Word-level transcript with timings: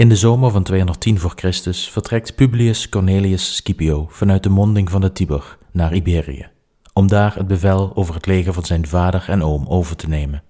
In 0.00 0.08
de 0.08 0.16
zomer 0.16 0.50
van 0.50 0.62
210 0.62 1.18
voor 1.18 1.32
Christus 1.34 1.90
vertrekt 1.90 2.34
Publius 2.34 2.88
Cornelius 2.88 3.54
Scipio 3.54 4.06
vanuit 4.10 4.42
de 4.42 4.48
monding 4.48 4.90
van 4.90 5.00
de 5.00 5.12
Tiber 5.12 5.58
naar 5.70 5.94
Iberië, 5.94 6.48
om 6.92 7.06
daar 7.08 7.34
het 7.34 7.46
bevel 7.46 7.92
over 7.94 8.14
het 8.14 8.26
leger 8.26 8.52
van 8.52 8.64
zijn 8.64 8.86
vader 8.86 9.24
en 9.28 9.42
oom 9.42 9.66
over 9.68 9.96
te 9.96 10.08
nemen. 10.08 10.42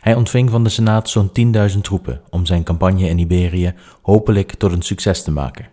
Hij 0.00 0.14
ontving 0.14 0.50
van 0.50 0.64
de 0.64 0.70
Senaat 0.70 1.08
zo'n 1.08 1.30
10.000 1.72 1.80
troepen 1.80 2.20
om 2.30 2.46
zijn 2.46 2.62
campagne 2.62 3.08
in 3.08 3.18
Iberië 3.18 3.74
hopelijk 4.02 4.54
tot 4.54 4.72
een 4.72 4.82
succes 4.82 5.22
te 5.22 5.30
maken. 5.30 5.68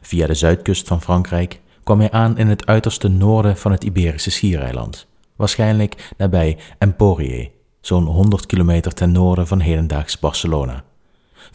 Via 0.00 0.26
de 0.26 0.34
zuidkust 0.34 0.86
van 0.86 1.02
Frankrijk 1.02 1.60
kwam 1.84 1.98
hij 1.98 2.10
aan 2.10 2.38
in 2.38 2.48
het 2.48 2.66
uiterste 2.66 3.08
noorden 3.08 3.56
van 3.56 3.72
het 3.72 3.84
Iberische 3.84 4.30
schiereiland, 4.30 5.06
waarschijnlijk 5.36 6.12
nabij 6.16 6.58
Emporier, 6.78 7.50
zo'n 7.80 8.04
100 8.04 8.46
kilometer 8.46 8.92
ten 8.92 9.12
noorden 9.12 9.46
van 9.46 9.60
hedendaags 9.60 10.18
Barcelona, 10.18 10.84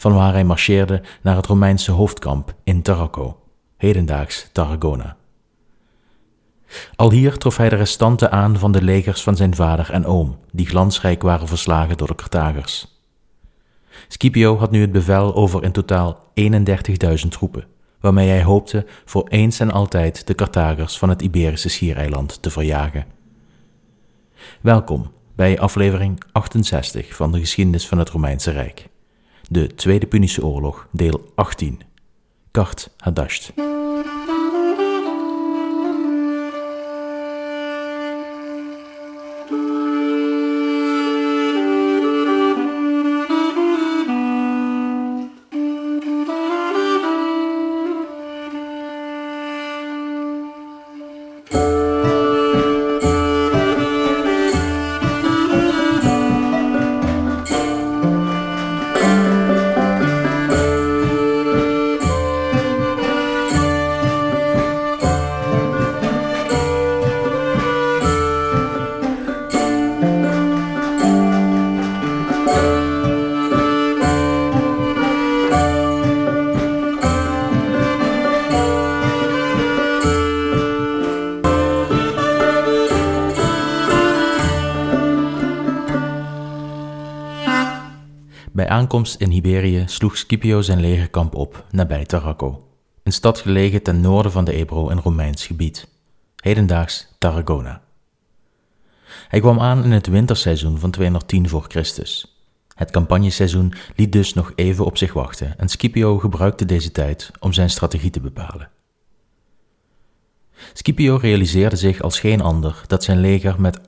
vanwaar 0.00 0.32
hij 0.32 0.44
marcheerde 0.44 1.02
naar 1.22 1.36
het 1.36 1.46
Romeinse 1.46 1.90
hoofdkamp 1.90 2.54
in 2.64 2.82
Tarraco, 2.82 3.38
hedendaags 3.76 4.48
Tarragona. 4.52 5.16
Al 6.96 7.10
hier 7.10 7.38
trof 7.38 7.56
hij 7.56 7.68
de 7.68 7.76
restanten 7.76 8.32
aan 8.32 8.58
van 8.58 8.72
de 8.72 8.82
legers 8.82 9.22
van 9.22 9.36
zijn 9.36 9.54
vader 9.54 9.90
en 9.90 10.06
oom, 10.06 10.38
die 10.52 10.66
glansrijk 10.66 11.22
waren 11.22 11.48
verslagen 11.48 11.96
door 11.96 12.06
de 12.06 12.14
Carthagers. 12.14 13.02
Scipio 14.08 14.56
had 14.56 14.70
nu 14.70 14.80
het 14.80 14.92
bevel 14.92 15.34
over 15.34 15.62
in 15.62 15.72
totaal 15.72 16.32
31.000 16.40 17.28
troepen, 17.28 17.66
waarmee 18.00 18.28
hij 18.28 18.42
hoopte 18.42 18.86
voor 19.04 19.28
eens 19.28 19.60
en 19.60 19.70
altijd 19.70 20.26
de 20.26 20.34
Carthagers 20.34 20.98
van 20.98 21.08
het 21.08 21.22
Iberische 21.22 21.68
schiereiland 21.68 22.42
te 22.42 22.50
verjagen. 22.50 23.04
Welkom 24.60 25.12
bij 25.34 25.58
aflevering 25.58 26.22
68 26.32 27.14
van 27.14 27.32
de 27.32 27.38
geschiedenis 27.38 27.88
van 27.88 27.98
het 27.98 28.08
Romeinse 28.08 28.50
Rijk. 28.50 28.89
De 29.52 29.66
Tweede 29.74 30.06
Punische 30.06 30.44
Oorlog, 30.44 30.86
deel 30.92 31.20
18. 31.34 31.82
Kart 32.52 32.88
Hadasht. 33.00 33.52
Aankomst 88.70 89.20
in 89.20 89.32
Iberië 89.32 89.84
sloeg 89.86 90.16
Scipio 90.16 90.60
zijn 90.62 90.80
legerkamp 90.80 91.34
op 91.34 91.64
nabij 91.70 92.04
Tarraco, 92.04 92.68
een 93.02 93.12
stad 93.12 93.38
gelegen 93.38 93.82
ten 93.82 94.00
noorden 94.00 94.32
van 94.32 94.44
de 94.44 94.52
Ebro 94.52 94.88
in 94.88 94.98
Romeins 94.98 95.46
gebied, 95.46 95.88
hedendaags 96.36 97.08
Tarragona. 97.18 97.82
Hij 99.28 99.40
kwam 99.40 99.60
aan 99.60 99.84
in 99.84 99.90
het 99.90 100.06
winterseizoen 100.06 100.78
van 100.78 100.90
210 100.90 101.48
voor 101.48 101.64
Christus. 101.68 102.42
Het 102.74 102.90
campagneseizoen 102.90 103.74
liet 103.96 104.12
dus 104.12 104.34
nog 104.34 104.52
even 104.54 104.84
op 104.84 104.96
zich 104.96 105.12
wachten 105.12 105.58
en 105.58 105.68
Scipio 105.68 106.18
gebruikte 106.18 106.64
deze 106.64 106.92
tijd 106.92 107.30
om 107.40 107.52
zijn 107.52 107.70
strategie 107.70 108.10
te 108.10 108.20
bepalen. 108.20 108.70
Scipio 110.72 111.16
realiseerde 111.16 111.76
zich 111.76 112.00
als 112.00 112.20
geen 112.20 112.40
ander 112.40 112.82
dat 112.86 113.04
zijn 113.04 113.20
leger 113.20 113.60
met 113.60 113.80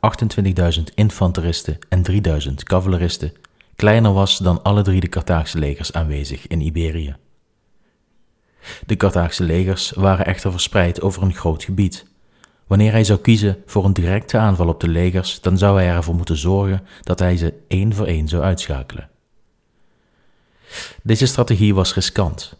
28.000 0.78 0.82
infanteristen 0.94 1.78
en 1.88 2.04
3.000 2.49 2.54
cavaleristen 2.54 3.32
kleiner 3.82 4.12
was 4.12 4.38
dan 4.38 4.62
alle 4.62 4.82
drie 4.82 5.00
de 5.00 5.09
Carthaagse 5.09 5.59
legers 5.59 5.93
aanwezig 5.93 6.47
in 6.47 6.60
Iberië. 6.60 7.16
De 8.87 8.97
Carthaagse 8.97 9.43
legers 9.43 9.91
waren 9.91 10.26
echter 10.26 10.50
verspreid 10.50 11.00
over 11.00 11.22
een 11.22 11.34
groot 11.34 11.65
gebied. 11.65 12.06
Wanneer 12.66 12.93
hij 12.93 13.04
zou 13.04 13.19
kiezen 13.19 13.62
voor 13.66 13.84
een 13.84 13.93
directe 13.93 14.38
aanval 14.38 14.69
op 14.69 14.81
de 14.81 14.88
legers, 14.88 15.41
dan 15.41 15.59
zou 15.59 15.81
hij 15.81 15.88
ervoor 15.88 16.15
moeten 16.15 16.37
zorgen 16.37 16.87
dat 17.00 17.19
hij 17.19 17.37
ze 17.37 17.54
één 17.69 17.94
voor 17.94 18.06
één 18.06 18.28
zou 18.28 18.43
uitschakelen. 18.43 19.09
Deze 21.03 21.26
strategie 21.26 21.75
was 21.75 21.94
riskant. 21.94 22.56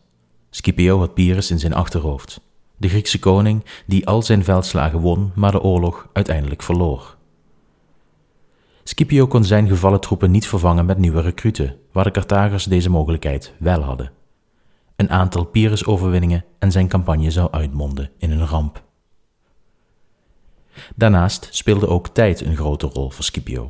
Scipio 0.50 0.99
had 0.99 1.15
Pyrrhus 1.15 1.50
in 1.50 1.59
zijn 1.59 1.75
achterhoofd, 1.75 2.41
de 2.77 2.89
Griekse 2.89 3.19
koning 3.19 3.65
die 3.87 4.06
al 4.06 4.22
zijn 4.22 4.44
veldslagen 4.44 4.99
won, 4.99 5.33
maar 5.34 5.53
de 5.53 5.62
oorlog 5.62 6.09
uiteindelijk 6.12 6.62
verloor. 6.62 7.16
Scipio 8.92 9.26
kon 9.26 9.44
zijn 9.44 9.69
gevallen 9.69 10.00
troepen 10.00 10.30
niet 10.30 10.47
vervangen 10.47 10.86
met 10.86 10.98
nieuwe 10.98 11.20
recruten, 11.20 11.76
waar 11.92 12.04
de 12.04 12.10
Carthagers 12.10 12.64
deze 12.64 12.91
mogelijkheid 12.91 13.53
wel 13.58 13.80
hadden. 13.80 14.12
Een 14.97 15.10
aantal 15.10 15.44
Pyrrhus-overwinningen 15.44 16.44
en 16.58 16.72
zijn 16.72 16.88
campagne 16.88 17.30
zou 17.30 17.50
uitmonden 17.50 18.10
in 18.19 18.30
een 18.30 18.47
ramp. 18.47 18.82
Daarnaast 20.94 21.48
speelde 21.50 21.88
ook 21.88 22.08
tijd 22.08 22.41
een 22.41 22.56
grote 22.56 22.86
rol 22.86 23.10
voor 23.10 23.25
Scipio. 23.25 23.69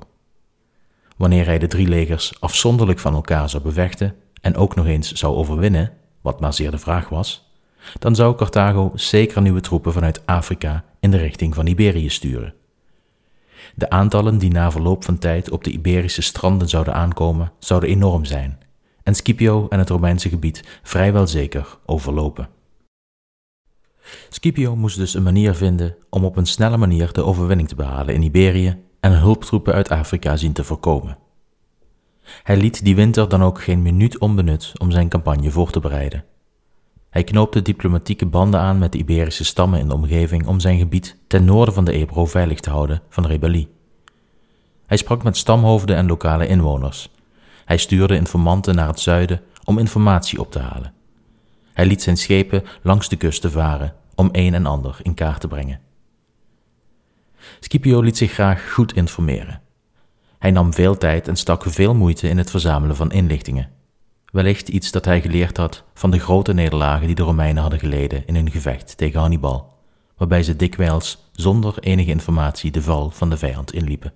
Wanneer 1.17 1.45
hij 1.45 1.59
de 1.59 1.67
drie 1.67 1.89
legers 1.89 2.41
afzonderlijk 2.41 2.99
van 2.99 3.15
elkaar 3.15 3.51
zou 3.51 3.63
bevechten 3.63 4.15
en 4.41 4.57
ook 4.57 4.75
nog 4.75 4.87
eens 4.87 5.13
zou 5.13 5.35
overwinnen, 5.35 5.93
wat 6.21 6.41
maar 6.41 6.53
zeer 6.53 6.71
de 6.71 6.79
vraag 6.79 7.09
was, 7.09 7.53
dan 7.99 8.15
zou 8.15 8.37
Carthago 8.37 8.93
zeker 8.95 9.43
nieuwe 9.43 9.61
troepen 9.61 9.93
vanuit 9.93 10.27
Afrika 10.27 10.85
in 11.01 11.11
de 11.11 11.17
richting 11.17 11.55
van 11.55 11.67
Iberië 11.67 12.09
sturen. 12.09 12.55
De 13.75 13.91
aantallen 13.91 14.39
die 14.39 14.51
na 14.51 14.71
verloop 14.71 15.05
van 15.05 15.19
tijd 15.19 15.51
op 15.51 15.65
de 15.65 15.71
Iberische 15.71 16.23
stranden 16.23 16.69
zouden 16.69 16.95
aankomen, 16.95 17.53
zouden 17.59 17.91
enorm 17.91 18.25
zijn 18.25 18.59
en 19.03 19.15
Scipio 19.15 19.67
en 19.69 19.79
het 19.79 19.89
Romeinse 19.89 20.29
gebied 20.29 20.81
vrijwel 20.83 21.27
zeker 21.27 21.79
overlopen. 21.87 22.49
Scipio 24.29 24.77
moest 24.77 24.97
dus 24.97 25.15
een 25.15 25.23
manier 25.23 25.55
vinden 25.55 25.97
om 26.11 26.25
op 26.25 26.37
een 26.37 26.47
snelle 26.47 26.77
manier 26.77 27.13
de 27.13 27.25
overwinning 27.25 27.69
te 27.69 27.75
behalen 27.75 28.15
in 28.15 28.23
Iberië 28.23 28.83
en 29.01 29.19
hulptroepen 29.19 29.75
uit 29.75 29.89
Afrika 29.89 30.37
zien 30.37 30.53
te 30.53 30.65
voorkomen. 30.65 31.19
Hij 32.43 32.57
liet 32.57 32.85
die 32.85 32.95
winter 32.95 33.29
dan 33.29 33.43
ook 33.43 33.63
geen 33.63 33.83
minuut 33.83 34.19
onbenut 34.19 34.73
om 34.79 34.91
zijn 34.91 35.09
campagne 35.09 35.51
voor 35.51 35.71
te 35.71 35.81
bereiden. 35.81 36.25
Hij 37.13 37.25
knoopte 37.25 37.63
diplomatieke 37.63 38.27
banden 38.27 38.61
aan 38.61 38.79
met 38.79 38.93
de 38.93 38.99
Iberische 38.99 39.45
stammen 39.45 39.81
in 39.81 39.89
de 39.89 39.95
omgeving 39.95 40.47
om 40.47 40.61
zijn 40.61 40.79
gebied 40.79 41.17
ten 41.27 41.45
noorden 41.45 41.75
van 41.75 41.85
de 41.85 41.93
Ebro 41.93 42.27
veilig 42.27 42.61
te 42.61 42.71
houden 42.71 43.03
van 43.09 43.27
rebellie. 43.27 43.69
Hij 44.87 44.97
sprak 44.97 45.23
met 45.23 45.37
stamhoofden 45.37 45.97
en 45.97 46.07
lokale 46.07 46.47
inwoners. 46.47 47.11
Hij 47.65 47.77
stuurde 47.77 48.17
informanten 48.17 48.75
naar 48.75 48.87
het 48.87 49.01
zuiden 49.01 49.41
om 49.65 49.79
informatie 49.79 50.41
op 50.41 50.51
te 50.51 50.59
halen. 50.59 50.93
Hij 51.73 51.87
liet 51.87 52.03
zijn 52.03 52.17
schepen 52.17 52.65
langs 52.83 53.09
de 53.09 53.17
kusten 53.17 53.51
varen 53.51 53.95
om 54.15 54.29
een 54.33 54.55
en 54.55 54.67
ander 54.67 54.99
in 55.03 55.15
kaart 55.15 55.41
te 55.41 55.49
brengen. 55.49 55.81
Scipio 57.61 58.01
liet 58.01 58.17
zich 58.17 58.33
graag 58.33 58.73
goed 58.73 58.93
informeren. 58.95 59.61
Hij 60.39 60.51
nam 60.51 60.75
veel 60.75 60.99
tijd 60.99 61.29
en 61.29 61.37
stak 61.37 61.65
veel 61.67 61.95
moeite 61.95 62.29
in 62.29 62.39
het 62.39 62.51
verzamelen 62.51 62.97
van 62.97 63.13
inlichtingen 63.13 63.69
wellicht 64.33 64.69
iets 64.69 64.91
dat 64.91 65.05
hij 65.05 65.21
geleerd 65.21 65.57
had 65.57 65.85
van 65.95 66.11
de 66.11 66.19
grote 66.19 66.53
nederlagen 66.53 67.07
die 67.07 67.15
de 67.15 67.23
Romeinen 67.23 67.63
hadden 67.63 67.79
geleden 67.79 68.27
in 68.27 68.35
hun 68.35 68.51
gevecht 68.51 68.97
tegen 68.97 69.21
Hannibal, 69.21 69.75
waarbij 70.17 70.43
ze 70.43 70.57
dikwijls 70.57 71.31
zonder 71.33 71.79
enige 71.79 72.11
informatie 72.11 72.71
de 72.71 72.83
val 72.83 73.11
van 73.11 73.31
de 73.31 73.37
vijand 73.37 73.73
inliepen. 73.73 74.13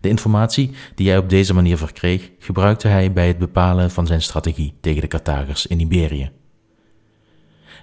De 0.00 0.08
informatie 0.08 0.74
die 0.94 1.08
hij 1.08 1.18
op 1.18 1.28
deze 1.28 1.54
manier 1.54 1.76
verkreeg, 1.76 2.30
gebruikte 2.38 2.88
hij 2.88 3.12
bij 3.12 3.26
het 3.26 3.38
bepalen 3.38 3.90
van 3.90 4.06
zijn 4.06 4.22
strategie 4.22 4.74
tegen 4.80 5.00
de 5.00 5.08
Carthagers 5.08 5.66
in 5.66 5.80
Iberië. 5.80 6.30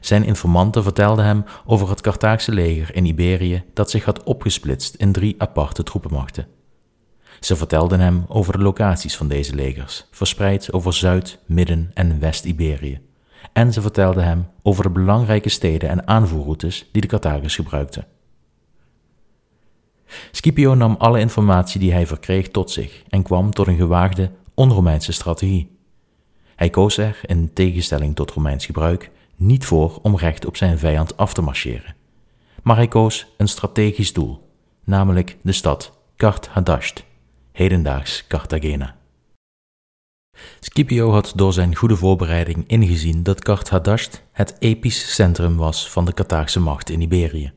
Zijn 0.01 0.23
informanten 0.23 0.83
vertelden 0.83 1.25
hem 1.25 1.43
over 1.65 1.89
het 1.89 2.01
Carthaagse 2.01 2.51
leger 2.51 2.95
in 2.95 3.05
Iberië 3.05 3.63
dat 3.73 3.89
zich 3.89 4.03
had 4.03 4.23
opgesplitst 4.23 4.95
in 4.95 5.11
drie 5.11 5.35
aparte 5.37 5.83
troepenmachten 5.83 6.52
ze 7.45 7.55
vertelden 7.55 7.99
hem 7.99 8.25
over 8.27 8.53
de 8.53 8.63
locaties 8.63 9.17
van 9.17 9.27
deze 9.27 9.55
legers, 9.55 10.05
verspreid 10.11 10.73
over 10.73 10.93
Zuid-, 10.93 11.39
Midden- 11.45 11.91
en 11.93 12.19
West-Iberië. 12.19 13.01
En 13.53 13.73
ze 13.73 13.81
vertelden 13.81 14.23
hem 14.23 14.47
over 14.61 14.83
de 14.83 14.89
belangrijke 14.89 15.49
steden 15.49 15.89
en 15.89 16.07
aanvoerroutes 16.07 16.89
die 16.91 17.01
de 17.01 17.07
Carthagers 17.07 17.55
gebruikten. 17.55 18.05
Scipio 20.31 20.73
nam 20.73 20.95
alle 20.97 21.19
informatie 21.19 21.79
die 21.79 21.91
hij 21.91 22.07
verkreeg 22.07 22.49
tot 22.49 22.71
zich 22.71 23.03
en 23.09 23.23
kwam 23.23 23.53
tot 23.53 23.67
een 23.67 23.77
gewaagde, 23.77 24.31
onromeinse 24.53 25.11
strategie. 25.11 25.77
Hij 26.55 26.69
koos 26.69 26.97
er, 26.97 27.19
in 27.25 27.53
tegenstelling 27.53 28.15
tot 28.15 28.31
Romeins 28.31 28.65
gebruik, 28.65 29.11
niet 29.35 29.65
voor 29.65 29.99
om 30.01 30.17
recht 30.17 30.45
op 30.45 30.57
zijn 30.57 30.79
vijand 30.79 31.17
af 31.17 31.33
te 31.33 31.41
marcheren. 31.41 31.95
Maar 32.61 32.75
hij 32.75 32.87
koos 32.87 33.27
een 33.37 33.47
strategisch 33.47 34.13
doel, 34.13 34.49
namelijk 34.83 35.37
de 35.41 35.51
stad 35.51 35.97
Kart 36.15 36.47
Hadasht, 36.47 37.03
hedendaags 37.53 38.27
Cartagena. 38.27 38.95
Scipio 40.59 41.11
had 41.11 41.33
door 41.35 41.53
zijn 41.53 41.75
goede 41.75 41.95
voorbereiding 41.95 42.63
ingezien 42.67 43.23
dat 43.23 43.69
Hadasht 43.69 44.23
het 44.31 44.55
episch 44.59 45.13
centrum 45.13 45.57
was 45.57 45.89
van 45.89 46.05
de 46.05 46.13
Carthaagse 46.13 46.59
macht 46.59 46.89
in 46.89 47.01
Iberië. 47.01 47.53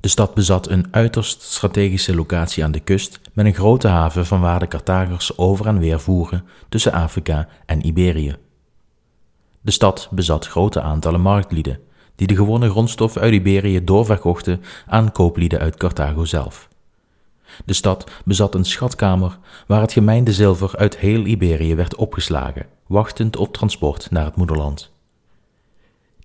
De 0.00 0.08
stad 0.08 0.34
bezat 0.34 0.68
een 0.68 0.86
uiterst 0.90 1.42
strategische 1.42 2.14
locatie 2.14 2.64
aan 2.64 2.72
de 2.72 2.80
kust 2.80 3.20
met 3.32 3.46
een 3.46 3.54
grote 3.54 3.88
haven 3.88 4.26
van 4.26 4.40
waar 4.40 4.58
de 4.58 4.68
Carthagers 4.68 5.38
over 5.38 5.66
en 5.66 5.78
weer 5.78 6.00
voeren 6.00 6.44
tussen 6.68 6.92
Afrika 6.92 7.48
en 7.66 7.86
Iberië. 7.86 8.36
De 9.60 9.70
stad 9.70 10.08
bezat 10.10 10.46
grote 10.46 10.80
aantallen 10.80 11.20
marktlieden, 11.20 11.80
die 12.14 12.26
de 12.26 12.36
gewone 12.36 12.70
grondstoffen 12.70 13.20
uit 13.20 13.32
Iberië 13.32 13.84
doorverkochten 13.84 14.62
aan 14.86 15.12
kooplieden 15.12 15.58
uit 15.58 15.76
Carthago 15.76 16.24
zelf. 16.24 16.67
De 17.64 17.72
stad 17.72 18.10
bezat 18.24 18.54
een 18.54 18.64
schatkamer 18.64 19.38
waar 19.66 19.80
het 19.80 19.92
gemeinde 19.92 20.32
zilver 20.32 20.76
uit 20.76 20.98
heel 20.98 21.24
Iberië 21.24 21.74
werd 21.74 21.96
opgeslagen, 21.96 22.66
wachtend 22.86 23.36
op 23.36 23.52
transport 23.52 24.10
naar 24.10 24.24
het 24.24 24.36
moederland. 24.36 24.92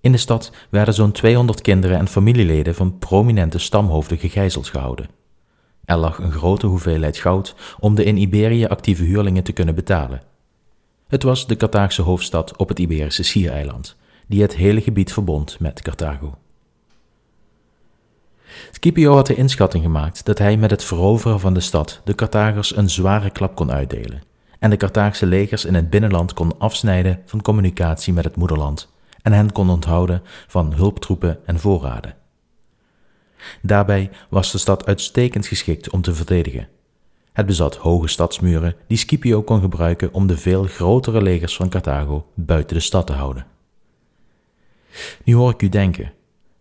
In 0.02 0.12
de 0.12 0.18
stad 0.18 0.52
werden 0.70 0.94
zo'n 0.94 1.12
200 1.12 1.62
kinderen 1.62 1.98
en 1.98 2.08
familieleden 2.08 2.76
van 2.76 2.98
prominente 2.98 3.60
stamhoofden 3.60 4.18
gegijzeld 4.18 4.68
gehouden. 4.68 5.10
Er 5.86 5.98
lag 5.98 6.18
een 6.18 6.32
grote 6.32 6.66
hoeveelheid 6.68 7.18
goud 7.18 7.56
om 7.80 7.96
de 7.96 8.04
in 8.04 8.18
Iberië 8.18 8.66
actieve 8.66 9.04
huurlingen 9.04 9.44
te 9.44 9.52
kunnen 9.52 9.76
betalen. 9.76 10.22
Het 11.08 11.24
was 11.24 11.48
de 11.48 11.56
Carthaagse 11.56 12.02
hoofdstad 12.02 12.58
op 12.58 12.70
het 12.70 12.80
Iberische 12.80 13.24
schiereiland, 13.24 13.96
die 14.28 14.42
het 14.42 14.56
hele 14.56 14.82
gebied 14.82 15.14
verbond 15.14 15.60
met 15.60 15.82
Carthago. 15.82 16.38
Scipio 18.72 19.14
had 19.14 19.28
de 19.28 19.36
inschatting 19.36 19.84
gemaakt 19.84 20.26
dat 20.26 20.38
hij 20.38 20.58
met 20.58 20.72
het 20.72 20.84
veroveren 20.84 21.40
van 21.40 21.54
de 21.54 21.60
stad 21.60 22.02
de 22.04 22.16
Carthagers 22.16 22.76
een 22.76 22.90
zware 22.90 23.30
klap 23.30 23.56
kon 23.56 23.72
uitdelen 23.72 24.22
en 24.64 24.70
de 24.70 24.78
Carthaagse 24.78 25.26
legers 25.26 25.66
in 25.66 25.74
het 25.74 25.90
binnenland 25.90 26.34
kon 26.34 26.60
afsnijden 26.60 27.22
van 27.26 27.42
communicatie 27.42 28.14
met 28.14 28.24
het 28.24 28.36
moederland 28.36 28.92
en 29.22 29.32
hen 29.32 29.52
kon 29.52 29.70
onthouden 29.70 30.22
van 30.48 30.74
hulptroepen 30.74 31.40
en 31.46 31.60
voorraden. 31.60 32.16
Daarbij 33.62 34.10
was 34.30 34.52
de 34.52 34.58
stad 34.58 34.86
uitstekend 34.86 35.48
geschikt 35.48 35.90
om 35.90 36.02
te 36.02 36.14
verdedigen. 36.14 36.68
Het 37.34 37.46
bezat 37.46 37.76
hoge 37.76 38.08
stadsmuren 38.08 38.76
die 38.88 38.98
Scipio 38.98 39.42
kon 39.42 39.62
gebruiken 39.62 40.14
om 40.14 40.28
de 40.28 40.38
veel 40.38 40.64
grotere 40.64 41.22
legers 41.22 41.56
van 41.56 41.70
Carthago 41.70 42.28
buiten 42.34 42.76
de 42.76 42.82
stad 42.82 43.08
te 43.08 43.14
houden. 43.14 43.46
Nu 45.24 45.36
hoor 45.36 45.52
ik 45.52 45.62
u 45.62 45.70
denken, 45.70 46.14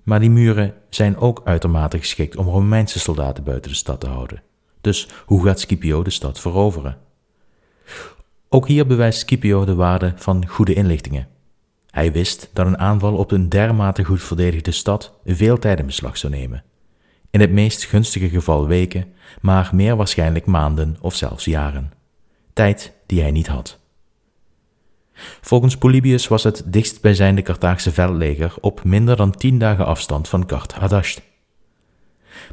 maar 0.02 0.20
die 0.20 0.30
muren 0.30 0.74
zijn 0.88 1.16
ook 1.16 1.40
uitermate 1.44 1.98
geschikt 1.98 2.36
om 2.36 2.46
Romeinse 2.46 2.98
soldaten 2.98 3.44
buiten 3.44 3.70
de 3.70 3.76
stad 3.76 4.00
te 4.00 4.08
houden. 4.08 4.42
Dus 4.80 5.08
hoe 5.26 5.44
gaat 5.44 5.60
Scipio 5.60 6.02
de 6.02 6.10
stad 6.10 6.40
veroveren? 6.40 6.98
Ook 8.48 8.68
hier 8.68 8.86
bewijst 8.86 9.18
Scipio 9.18 9.64
de 9.64 9.74
waarde 9.74 10.12
van 10.16 10.48
goede 10.48 10.74
inlichtingen. 10.74 11.28
Hij 11.90 12.12
wist 12.12 12.50
dat 12.52 12.66
een 12.66 12.78
aanval 12.78 13.16
op 13.16 13.30
een 13.30 13.48
dermate 13.48 14.04
goed 14.04 14.22
verdedigde 14.22 14.70
stad 14.70 15.18
veel 15.24 15.58
tijd 15.58 15.78
in 15.78 15.86
beslag 15.86 16.16
zou 16.16 16.32
nemen. 16.32 16.64
In 17.30 17.40
het 17.40 17.50
meest 17.50 17.84
gunstige 17.84 18.28
geval 18.28 18.66
weken, 18.66 19.12
maar 19.40 19.70
meer 19.74 19.96
waarschijnlijk 19.96 20.46
maanden 20.46 20.96
of 21.00 21.14
zelfs 21.14 21.44
jaren. 21.44 21.92
Tijd 22.52 22.92
die 23.06 23.20
hij 23.20 23.30
niet 23.30 23.46
had. 23.46 23.81
Volgens 25.40 25.76
Polybius 25.76 26.28
was 26.28 26.42
het 26.42 26.62
dichtstbijzijnde 26.66 27.42
Carthaagse 27.42 27.92
veldleger 27.92 28.54
op 28.60 28.84
minder 28.84 29.16
dan 29.16 29.30
tien 29.30 29.58
dagen 29.58 29.86
afstand 29.86 30.28
van 30.28 30.46
Kart 30.46 30.72
Hadasht. 30.72 31.22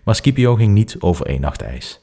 Maar 0.04 0.16
Scipio 0.16 0.56
ging 0.56 0.74
niet 0.74 0.96
over 1.00 1.26
één 1.26 1.42
nacht 1.42 1.62
ijs. 1.62 2.02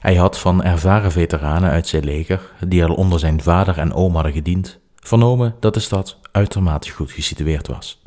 Hij 0.00 0.14
had 0.14 0.38
van 0.38 0.62
ervaren 0.62 1.12
veteranen 1.12 1.70
uit 1.70 1.86
zijn 1.86 2.04
leger, 2.04 2.52
die 2.66 2.84
al 2.84 2.94
onder 2.94 3.18
zijn 3.18 3.42
vader 3.42 3.78
en 3.78 3.92
oom 3.92 4.14
hadden 4.14 4.32
gediend, 4.32 4.78
vernomen 4.96 5.56
dat 5.60 5.74
de 5.74 5.80
stad 5.80 6.18
uitermate 6.32 6.90
goed 6.90 7.12
gesitueerd 7.12 7.66
was. 7.66 8.02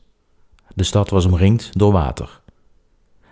De 0.75 0.83
stad 0.83 1.09
was 1.09 1.25
omringd 1.25 1.79
door 1.79 1.91
water. 1.91 2.41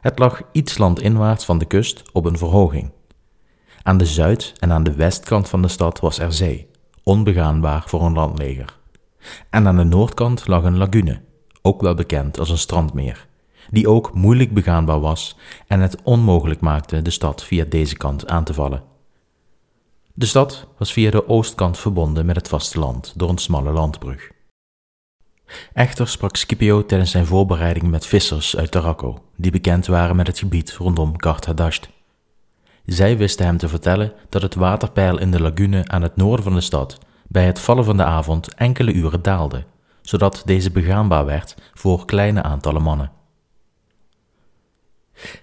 Het 0.01 0.19
lag 0.19 0.41
iets 0.51 0.77
landinwaarts 0.77 1.45
van 1.45 1.57
de 1.57 1.65
kust 1.65 2.03
op 2.11 2.25
een 2.25 2.37
verhoging. 2.37 2.91
Aan 3.83 3.97
de 3.97 4.05
zuid- 4.05 4.53
en 4.59 4.71
aan 4.71 4.83
de 4.83 4.93
westkant 4.93 5.49
van 5.49 5.61
de 5.61 5.67
stad 5.67 5.99
was 5.99 6.19
er 6.19 6.33
zee, 6.33 6.69
onbegaanbaar 7.11 7.83
voor 7.85 8.01
een 8.01 8.13
landleger. 8.13 8.77
En 9.49 9.67
aan 9.67 9.77
de 9.77 9.83
noordkant 9.83 10.47
lag 10.47 10.63
een 10.63 10.77
lagune, 10.77 11.21
ook 11.61 11.81
wel 11.81 11.93
bekend 11.93 12.39
als 12.39 12.49
een 12.49 12.57
strandmeer, 12.57 13.27
die 13.69 13.89
ook 13.89 14.13
moeilijk 14.13 14.53
begaanbaar 14.53 14.99
was 14.99 15.37
en 15.67 15.79
het 15.79 15.97
onmogelijk 16.03 16.61
maakte 16.61 17.01
de 17.01 17.09
stad 17.09 17.43
via 17.43 17.65
deze 17.69 17.97
kant 17.97 18.27
aan 18.27 18.43
te 18.43 18.53
vallen. 18.53 18.83
De 20.13 20.25
stad 20.25 20.67
was 20.77 20.93
via 20.93 21.11
de 21.11 21.27
oostkant 21.27 21.77
verbonden 21.77 22.25
met 22.25 22.35
het 22.35 22.47
vasteland 22.47 23.13
door 23.15 23.29
een 23.29 23.37
smalle 23.37 23.71
landbrug. 23.71 24.31
Echter 25.73 26.07
sprak 26.07 26.35
Scipio 26.35 26.85
tijdens 26.85 27.11
zijn 27.11 27.25
voorbereiding 27.25 27.89
met 27.89 28.05
vissers 28.05 28.57
uit 28.57 28.71
Tarraco, 28.71 29.23
die 29.35 29.51
bekend 29.51 29.85
waren 29.85 30.15
met 30.15 30.27
het 30.27 30.39
gebied 30.39 30.73
rondom 30.73 31.13
Hadasht. 31.45 31.89
Zij 32.85 33.17
wisten 33.17 33.45
hem 33.45 33.57
te 33.57 33.67
vertellen 33.67 34.13
dat 34.29 34.41
het 34.41 34.55
waterpeil 34.55 35.19
in 35.19 35.31
de 35.31 35.41
lagune 35.41 35.87
aan 35.87 36.01
het 36.01 36.15
noorden 36.15 36.43
van 36.43 36.53
de 36.53 36.61
stad 36.61 36.97
bij 37.27 37.45
het 37.45 37.59
vallen 37.59 37.85
van 37.85 37.97
de 37.97 38.03
avond 38.03 38.53
enkele 38.53 38.93
uren 38.93 39.21
daalde, 39.21 39.63
zodat 40.01 40.41
deze 40.45 40.71
begaanbaar 40.71 41.25
werd 41.25 41.55
voor 41.73 42.05
kleine 42.05 42.43
aantallen 42.43 42.81
mannen. 42.81 43.11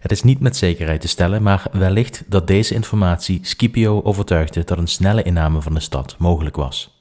Het 0.01 0.13
is 0.13 0.23
niet 0.23 0.41
met 0.41 0.57
zekerheid 0.57 1.01
te 1.01 1.09
stellen, 1.09 1.43
maar 1.43 1.67
wellicht 1.73 2.25
dat 2.27 2.47
deze 2.47 2.75
informatie 2.75 3.39
Scipio 3.43 4.03
overtuigde 4.03 4.65
dat 4.65 4.79
een 4.79 4.87
snelle 4.87 5.23
inname 5.23 5.63
van 5.63 5.75
de 5.75 5.81
stad 5.81 6.17
mogelijk 6.19 6.57
was. 6.57 6.97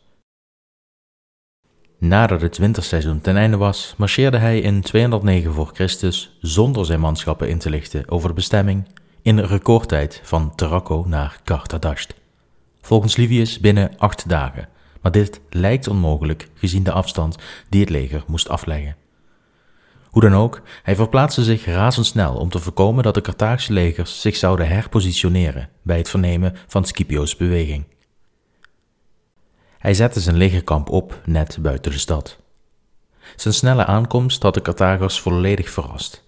Nadat 1.99 2.41
het 2.41 2.57
winterseizoen 2.57 3.21
ten 3.21 3.37
einde 3.37 3.57
was, 3.57 3.93
marcheerde 3.97 4.37
hij 4.37 4.59
in 4.59 4.81
209 4.81 5.53
voor 5.53 5.69
Christus 5.73 6.37
zonder 6.41 6.85
zijn 6.85 6.99
manschappen 6.99 7.49
in 7.49 7.57
te 7.57 7.69
lichten 7.69 8.09
over 8.09 8.27
de 8.29 8.35
bestemming 8.35 8.87
in 9.21 9.39
recordtijd 9.39 10.21
van 10.23 10.55
Tarraco 10.55 11.05
naar 11.07 11.39
Carthadasht. 11.43 12.13
Volgens 12.81 13.15
Livius 13.15 13.59
binnen 13.59 13.91
acht 13.97 14.29
dagen, 14.29 14.69
maar 15.01 15.11
dit 15.11 15.41
lijkt 15.49 15.87
onmogelijk 15.87 16.49
gezien 16.53 16.83
de 16.83 16.91
afstand 16.91 17.35
die 17.69 17.81
het 17.81 17.89
leger 17.89 18.23
moest 18.27 18.49
afleggen. 18.49 18.95
Hoe 20.09 20.21
dan 20.21 20.35
ook, 20.35 20.61
hij 20.83 20.95
verplaatste 20.95 21.43
zich 21.43 21.65
razendsnel 21.65 22.35
om 22.35 22.49
te 22.49 22.59
voorkomen 22.59 23.03
dat 23.03 23.13
de 23.13 23.21
Carthaagse 23.21 23.73
legers 23.73 24.21
zich 24.21 24.35
zouden 24.35 24.67
herpositioneren 24.67 25.69
bij 25.81 25.97
het 25.97 26.09
vernemen 26.09 26.55
van 26.67 26.85
Scipio's 26.85 27.35
beweging. 27.35 27.85
Hij 29.77 29.93
zette 29.93 30.19
zijn 30.19 30.37
legerkamp 30.37 30.89
op 30.89 31.21
net 31.25 31.57
buiten 31.61 31.91
de 31.91 31.97
stad. 31.97 32.39
Zijn 33.35 33.53
snelle 33.53 33.85
aankomst 33.85 34.43
had 34.43 34.53
de 34.53 34.61
Carthagers 34.61 35.19
volledig 35.19 35.69
verrast. 35.69 36.25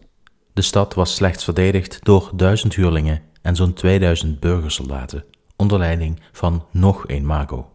De 0.59 0.65
stad 0.65 0.93
was 0.93 1.15
slechts 1.15 1.43
verdedigd 1.43 1.99
door 2.03 2.31
duizend 2.33 2.75
huurlingen 2.75 3.21
en 3.41 3.55
zo'n 3.55 3.73
2000 3.73 4.39
burgersoldaten, 4.39 5.25
onder 5.55 5.79
leiding 5.79 6.19
van 6.31 6.65
nog 6.71 7.03
een 7.07 7.25
mago. 7.25 7.69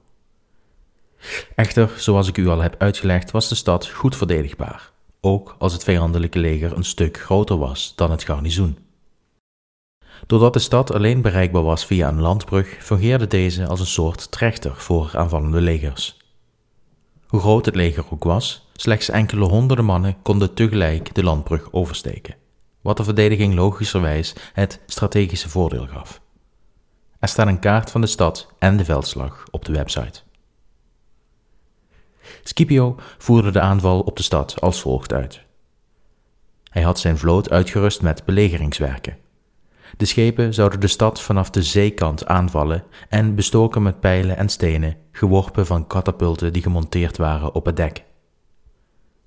Echter, 1.55 1.91
zoals 1.97 2.29
ik 2.29 2.37
u 2.37 2.49
al 2.49 2.61
heb 2.61 2.75
uitgelegd, 2.79 3.31
was 3.31 3.49
de 3.49 3.55
stad 3.55 3.87
goed 3.87 4.17
verdedigbaar 4.17 4.93
ook 5.21 5.57
als 5.59 5.73
het 5.73 5.85
vijandelijke 5.85 6.39
leger 6.39 6.77
een 6.77 6.85
stuk 6.85 7.21
groter 7.21 7.57
was 7.57 7.93
dan 7.97 8.11
het 8.11 8.23
garnizoen. 8.23 8.79
Doordat 10.27 10.53
de 10.53 10.59
stad 10.59 10.93
alleen 10.93 11.23
bereikbaar 11.23 11.63
was 11.63 11.87
via 11.87 12.09
een 12.09 12.21
landbrug, 12.21 12.77
fungeerde 12.81 13.27
deze 13.27 13.67
als 13.67 13.81
een 13.81 13.87
soort 13.87 14.31
trechter 14.31 14.77
voor 14.77 15.11
aanvallende 15.13 15.61
legers. 15.61 16.17
Hoe 17.27 17.41
groot 17.41 17.65
het 17.65 17.75
leger 17.75 18.05
ook 18.11 18.25
was, 18.25 18.69
slechts 18.73 19.09
enkele 19.09 19.45
honderden 19.45 19.85
mannen 19.85 20.17
konden 20.23 20.55
tegelijk 20.55 21.15
de 21.15 21.23
landbrug 21.23 21.73
oversteken, 21.73 22.43
wat 22.85 22.97
de 22.97 23.05
verdediging 23.05 23.55
logischerwijs 23.55 24.35
het 24.53 24.81
strategische 24.87 25.49
voordeel 25.49 25.87
gaf. 25.87 26.21
Er 27.19 27.29
staat 27.29 27.47
een 27.47 27.59
kaart 27.59 27.91
van 27.91 28.01
de 28.01 28.07
stad 28.07 28.49
en 28.59 28.77
de 28.77 28.85
veldslag 28.85 29.45
op 29.51 29.65
de 29.65 29.73
website. 29.73 30.21
Scipio 32.43 32.97
voerde 33.19 33.51
de 33.51 33.61
aanval 33.61 34.01
op 34.01 34.17
de 34.17 34.23
stad 34.23 34.61
als 34.61 34.81
volgt 34.81 35.13
uit. 35.13 35.41
Hij 36.71 36.83
had 36.83 36.99
zijn 36.99 37.19
vloot 37.19 37.51
uitgerust 37.51 38.03
met 38.03 38.25
belegeringswerken. 38.25 39.17
De 39.97 40.05
schepen 40.05 40.55
zouden 40.55 40.81
de 40.81 40.87
stad 40.87 41.23
vanaf 41.23 41.51
de 41.51 41.63
zeekant 41.63 42.27
aanvallen 42.27 42.85
en 43.09 43.35
bestoken 43.35 43.83
met 43.83 44.01
pijlen 44.01 44.37
en 44.37 44.49
stenen, 44.49 44.97
geworpen 45.13 45.67
van 45.67 45.87
katapulten 45.87 46.53
die 46.53 46.63
gemonteerd 46.63 47.17
waren 47.17 47.55
op 47.55 47.67
het 47.67 47.77
dek. 47.77 48.05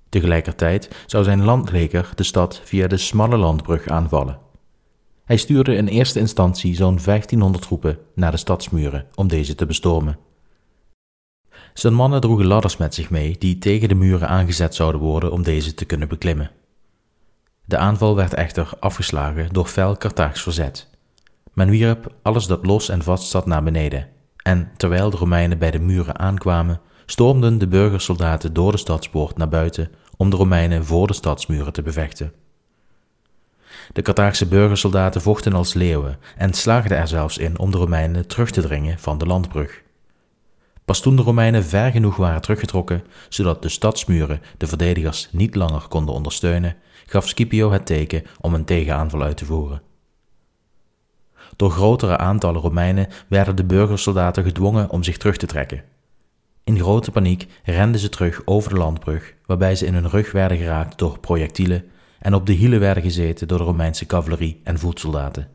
Tegelijkertijd 0.08 1.04
zou 1.06 1.24
zijn 1.24 1.44
landleger 1.44 2.10
de 2.14 2.22
stad 2.22 2.60
via 2.64 2.86
de 2.86 2.96
smalle 2.96 3.36
landbrug 3.36 3.88
aanvallen. 3.88 4.38
Hij 5.24 5.36
stuurde 5.36 5.74
in 5.74 5.86
eerste 5.86 6.18
instantie 6.18 6.74
zo'n 6.74 6.98
1500 7.04 7.64
troepen 7.64 7.98
naar 8.14 8.30
de 8.30 8.36
stadsmuren 8.36 9.06
om 9.14 9.28
deze 9.28 9.54
te 9.54 9.66
bestormen. 9.66 10.18
Zijn 11.74 11.94
mannen 11.94 12.20
droegen 12.20 12.46
ladders 12.46 12.76
met 12.76 12.94
zich 12.94 13.10
mee 13.10 13.38
die 13.38 13.58
tegen 13.58 13.88
de 13.88 13.94
muren 13.94 14.28
aangezet 14.28 14.74
zouden 14.74 15.00
worden 15.00 15.32
om 15.32 15.42
deze 15.42 15.74
te 15.74 15.84
kunnen 15.84 16.08
beklimmen. 16.08 16.50
De 17.64 17.76
aanval 17.76 18.16
werd 18.16 18.34
echter 18.34 18.70
afgeslagen 18.80 19.48
door 19.52 19.66
fel 19.66 19.96
Carthaags 19.96 20.42
verzet. 20.42 20.88
Men 21.52 21.70
wierp 21.70 22.14
alles 22.22 22.46
dat 22.46 22.66
los 22.66 22.88
en 22.88 23.02
vast 23.02 23.28
zat 23.28 23.46
naar 23.46 23.62
beneden, 23.62 24.08
en 24.36 24.70
terwijl 24.76 25.10
de 25.10 25.16
Romeinen 25.16 25.58
bij 25.58 25.70
de 25.70 25.78
muren 25.78 26.18
aankwamen, 26.18 26.80
stormden 27.10 27.58
de 27.58 27.66
burgersoldaten 27.66 28.52
door 28.52 28.72
de 28.72 28.78
stadspoort 28.78 29.36
naar 29.36 29.48
buiten 29.48 29.90
om 30.16 30.30
de 30.30 30.36
Romeinen 30.36 30.84
voor 30.84 31.06
de 31.06 31.12
stadsmuren 31.12 31.72
te 31.72 31.82
bevechten. 31.82 32.32
De 33.92 34.02
Carthaagse 34.02 34.46
burgersoldaten 34.46 35.20
vochten 35.20 35.52
als 35.52 35.74
leeuwen 35.74 36.18
en 36.36 36.52
slaagden 36.52 36.98
er 36.98 37.08
zelfs 37.08 37.38
in 37.38 37.58
om 37.58 37.70
de 37.70 37.76
Romeinen 37.76 38.26
terug 38.26 38.50
te 38.50 38.60
dringen 38.60 38.98
van 38.98 39.18
de 39.18 39.26
landbrug. 39.26 39.82
Pas 40.84 41.00
toen 41.00 41.16
de 41.16 41.22
Romeinen 41.22 41.64
ver 41.64 41.90
genoeg 41.90 42.16
waren 42.16 42.40
teruggetrokken, 42.40 43.04
zodat 43.28 43.62
de 43.62 43.68
stadsmuren 43.68 44.40
de 44.56 44.66
verdedigers 44.66 45.28
niet 45.32 45.54
langer 45.54 45.88
konden 45.88 46.14
ondersteunen, 46.14 46.76
gaf 47.06 47.28
Scipio 47.28 47.70
het 47.72 47.86
teken 47.86 48.22
om 48.40 48.54
een 48.54 48.64
tegenaanval 48.64 49.22
uit 49.22 49.36
te 49.36 49.44
voeren. 49.44 49.82
Door 51.56 51.70
grotere 51.70 52.16
aantallen 52.16 52.60
Romeinen 52.60 53.08
werden 53.28 53.56
de 53.56 53.64
burgersoldaten 53.64 54.44
gedwongen 54.44 54.90
om 54.90 55.02
zich 55.02 55.16
terug 55.16 55.36
te 55.36 55.46
trekken. 55.46 55.84
In 56.68 56.78
grote 56.78 57.10
paniek 57.10 57.46
renden 57.64 58.00
ze 58.00 58.08
terug 58.08 58.42
over 58.44 58.70
de 58.70 58.76
landbrug, 58.76 59.34
waarbij 59.46 59.76
ze 59.76 59.86
in 59.86 59.94
hun 59.94 60.08
rug 60.08 60.32
werden 60.32 60.58
geraakt 60.58 60.98
door 60.98 61.18
projectielen 61.18 61.84
en 62.18 62.34
op 62.34 62.46
de 62.46 62.52
hielen 62.52 62.80
werden 62.80 63.02
gezeten 63.02 63.48
door 63.48 63.58
de 63.58 63.64
Romeinse 63.64 64.06
cavalerie 64.06 64.60
en 64.64 64.78
voetsoldaten. 64.78 65.48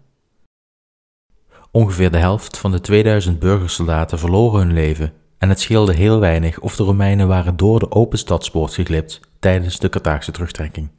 Ongeveer 1.71 2.11
de 2.11 2.17
helft 2.17 2.57
van 2.57 2.71
de 2.71 2.81
2000 2.81 3.39
burgersoldaten 3.39 4.19
verloren 4.19 4.59
hun 4.59 4.73
leven 4.73 5.13
en 5.37 5.49
het 5.49 5.59
scheelde 5.59 5.93
heel 5.93 6.19
weinig 6.19 6.59
of 6.59 6.75
de 6.75 6.83
Romeinen 6.83 7.27
waren 7.27 7.57
door 7.57 7.79
de 7.79 7.91
open 7.91 8.17
stadspoort 8.17 8.73
geglipt 8.73 9.19
tijdens 9.39 9.79
de 9.79 9.89
Carthaagse 9.89 10.31
terugtrekking. 10.31 10.89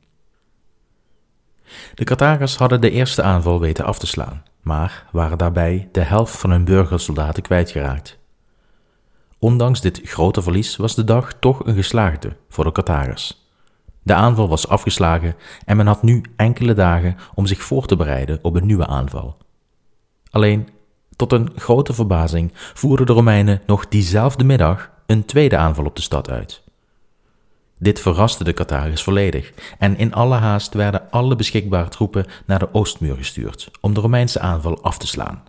De 1.94 2.04
Carthagers 2.04 2.56
hadden 2.56 2.80
de 2.80 2.90
eerste 2.90 3.22
aanval 3.22 3.60
weten 3.60 3.84
af 3.84 3.98
te 3.98 4.06
slaan, 4.06 4.42
maar 4.62 5.06
waren 5.12 5.38
daarbij 5.38 5.88
de 5.92 6.02
helft 6.02 6.36
van 6.36 6.50
hun 6.50 6.64
burgersoldaten 6.64 7.42
kwijtgeraakt. 7.42 8.22
Ondanks 9.44 9.80
dit 9.80 10.00
grote 10.04 10.42
verlies 10.42 10.76
was 10.76 10.94
de 10.94 11.04
dag 11.04 11.32
toch 11.32 11.66
een 11.66 11.74
geslaagde 11.74 12.36
voor 12.48 12.64
de 12.64 12.72
Carthagers. 12.72 13.48
De 14.02 14.14
aanval 14.14 14.48
was 14.48 14.68
afgeslagen 14.68 15.36
en 15.64 15.76
men 15.76 15.86
had 15.86 16.02
nu 16.02 16.22
enkele 16.36 16.72
dagen 16.72 17.16
om 17.34 17.46
zich 17.46 17.62
voor 17.62 17.86
te 17.86 17.96
bereiden 17.96 18.38
op 18.42 18.54
een 18.54 18.66
nieuwe 18.66 18.86
aanval. 18.86 19.36
Alleen, 20.30 20.68
tot 21.16 21.32
een 21.32 21.52
grote 21.56 21.92
verbazing, 21.94 22.52
voerden 22.54 23.06
de 23.06 23.12
Romeinen 23.12 23.62
nog 23.66 23.88
diezelfde 23.88 24.44
middag 24.44 24.90
een 25.06 25.24
tweede 25.24 25.56
aanval 25.56 25.84
op 25.84 25.96
de 25.96 26.02
stad 26.02 26.30
uit. 26.30 26.62
Dit 27.78 28.00
verraste 28.00 28.44
de 28.44 28.52
Carthagers 28.52 29.02
volledig 29.02 29.52
en 29.78 29.96
in 29.96 30.14
alle 30.14 30.36
haast 30.36 30.74
werden 30.74 31.10
alle 31.10 31.36
beschikbare 31.36 31.88
troepen 31.88 32.26
naar 32.46 32.58
de 32.58 32.68
oostmuur 32.72 33.16
gestuurd 33.16 33.70
om 33.80 33.94
de 33.94 34.00
Romeinse 34.00 34.40
aanval 34.40 34.82
af 34.82 34.98
te 34.98 35.06
slaan. 35.06 35.42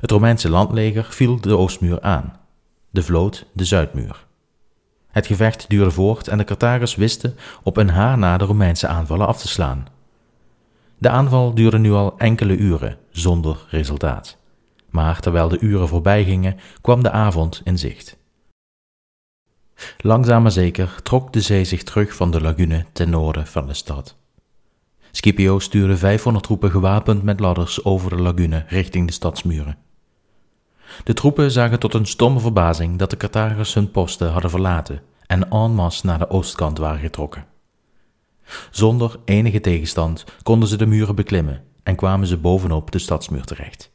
Het 0.00 0.10
Romeinse 0.10 0.50
landleger 0.50 1.04
viel 1.04 1.40
de 1.40 1.56
oostmuur 1.56 2.00
aan, 2.00 2.36
de 2.90 3.02
vloot 3.02 3.46
de 3.52 3.64
zuidmuur. 3.64 4.26
Het 5.10 5.26
gevecht 5.26 5.68
duurde 5.68 5.90
voort 5.90 6.28
en 6.28 6.38
de 6.38 6.44
Carthagers 6.44 6.94
wisten 6.94 7.36
op 7.62 7.76
een 7.76 7.90
haar 7.90 8.18
na 8.18 8.36
de 8.36 8.44
Romeinse 8.44 8.86
aanvallen 8.86 9.26
af 9.26 9.40
te 9.40 9.48
slaan. 9.48 9.86
De 10.98 11.08
aanval 11.08 11.54
duurde 11.54 11.78
nu 11.78 11.92
al 11.92 12.18
enkele 12.18 12.56
uren 12.56 12.98
zonder 13.10 13.66
resultaat. 13.70 14.36
Maar 14.90 15.20
terwijl 15.20 15.48
de 15.48 15.58
uren 15.58 15.88
voorbij 15.88 16.24
gingen, 16.24 16.56
kwam 16.80 17.02
de 17.02 17.10
avond 17.10 17.60
in 17.64 17.78
zicht. 17.78 18.16
Langzaam 19.98 20.42
maar 20.42 20.50
zeker 20.50 21.02
trok 21.02 21.32
de 21.32 21.40
zee 21.40 21.64
zich 21.64 21.82
terug 21.82 22.14
van 22.14 22.30
de 22.30 22.40
lagune 22.40 22.84
ten 22.92 23.10
noorden 23.10 23.46
van 23.46 23.66
de 23.66 23.74
stad. 23.74 24.16
Scipio 25.18 25.58
stuurde 25.58 25.96
500 25.96 26.44
troepen 26.44 26.70
gewapend 26.70 27.22
met 27.22 27.40
ladders 27.40 27.84
over 27.84 28.10
de 28.10 28.22
lagune 28.22 28.64
richting 28.68 29.06
de 29.06 29.12
stadsmuren. 29.12 29.76
De 31.04 31.14
troepen 31.14 31.50
zagen 31.50 31.78
tot 31.78 31.92
hun 31.92 32.06
stomme 32.06 32.40
verbazing 32.40 32.98
dat 32.98 33.10
de 33.10 33.16
Carthagers 33.16 33.74
hun 33.74 33.90
posten 33.90 34.30
hadden 34.30 34.50
verlaten 34.50 35.02
en 35.26 35.50
en 35.50 35.70
masse 35.70 36.06
naar 36.06 36.18
de 36.18 36.30
oostkant 36.30 36.78
waren 36.78 37.00
getrokken. 37.00 37.46
Zonder 38.70 39.18
enige 39.24 39.60
tegenstand 39.60 40.24
konden 40.42 40.68
ze 40.68 40.76
de 40.76 40.86
muren 40.86 41.14
beklimmen 41.14 41.64
en 41.82 41.96
kwamen 41.96 42.26
ze 42.26 42.36
bovenop 42.36 42.90
de 42.90 42.98
stadsmuur 42.98 43.44
terecht. 43.44 43.92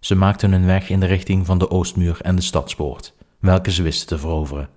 Ze 0.00 0.14
maakten 0.14 0.52
hun 0.52 0.66
weg 0.66 0.88
in 0.88 1.00
de 1.00 1.06
richting 1.06 1.46
van 1.46 1.58
de 1.58 1.70
oostmuur 1.70 2.20
en 2.20 2.36
de 2.36 2.42
stadspoort, 2.42 3.14
welke 3.38 3.70
ze 3.70 3.82
wisten 3.82 4.06
te 4.06 4.18
veroveren. 4.18 4.68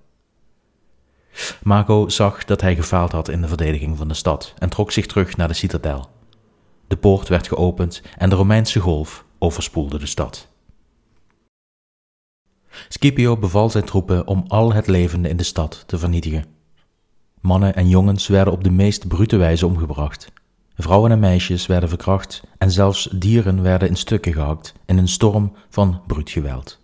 Mago 1.63 2.09
zag 2.09 2.45
dat 2.45 2.61
hij 2.61 2.75
gefaald 2.75 3.11
had 3.11 3.29
in 3.29 3.41
de 3.41 3.47
verdediging 3.47 3.97
van 3.97 4.07
de 4.07 4.13
stad 4.13 4.53
en 4.57 4.69
trok 4.69 4.91
zich 4.91 5.05
terug 5.05 5.37
naar 5.37 5.47
de 5.47 5.53
citadel. 5.53 6.09
De 6.87 6.97
poort 6.97 7.27
werd 7.27 7.47
geopend 7.47 8.01
en 8.17 8.29
de 8.29 8.35
Romeinse 8.35 8.79
golf 8.79 9.25
overspoelde 9.39 9.97
de 9.97 10.05
stad. 10.05 10.47
Scipio 12.87 13.37
beval 13.37 13.69
zijn 13.69 13.83
troepen 13.83 14.27
om 14.27 14.43
al 14.47 14.73
het 14.73 14.87
levende 14.87 15.29
in 15.29 15.37
de 15.37 15.43
stad 15.43 15.83
te 15.85 15.97
vernietigen. 15.97 16.45
Mannen 17.41 17.75
en 17.75 17.89
jongens 17.89 18.27
werden 18.27 18.53
op 18.53 18.63
de 18.63 18.71
meest 18.71 19.07
brute 19.07 19.37
wijze 19.37 19.65
omgebracht. 19.65 20.31
Vrouwen 20.75 21.11
en 21.11 21.19
meisjes 21.19 21.65
werden 21.65 21.89
verkracht 21.89 22.43
en 22.57 22.71
zelfs 22.71 23.09
dieren 23.15 23.61
werden 23.61 23.87
in 23.87 23.95
stukken 23.95 24.33
gehakt 24.33 24.73
in 24.85 24.97
een 24.97 25.07
storm 25.07 25.53
van 25.69 26.01
bruut 26.07 26.29
geweld. 26.29 26.79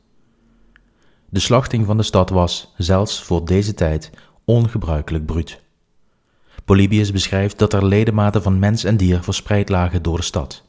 De 1.30 1.40
slachting 1.40 1.86
van 1.86 1.98
de 1.98 2.04
stad 2.04 2.30
was, 2.30 2.74
zelfs 2.78 3.24
voor 3.24 3.46
deze 3.46 3.74
tijd, 3.74 4.12
ongebruikelijk 4.46 5.26
bruut. 5.26 5.64
Polybius 6.66 7.12
beschrijft 7.12 7.60
dat 7.60 7.74
er 7.74 7.86
ledematen 7.86 8.42
van 8.42 8.60
mens 8.60 8.84
en 8.84 8.98
dier 8.98 9.24
verspreid 9.24 9.70
lagen 9.70 10.02
door 10.02 10.18
de 10.18 10.24
stad. 10.24 10.64